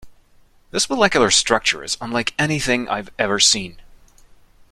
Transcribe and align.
This 0.71 0.89
molecular 0.89 1.29
structure 1.29 1.83
is 1.83 1.95
unlike 2.01 2.33
anything 2.39 2.89
I've 2.89 3.11
ever 3.19 3.39
seen. 3.39 3.79